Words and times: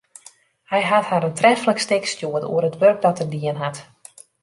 Hy 0.71 0.81
hat 0.91 1.09
har 1.09 1.23
in 1.27 1.35
treflik 1.39 1.79
stik 1.85 2.03
stjoerd 2.13 2.47
oer 2.53 2.63
it 2.69 2.79
wurk 2.81 2.99
dat 3.05 3.19
er 3.23 3.29
dien 3.33 3.57
hat. 3.63 3.77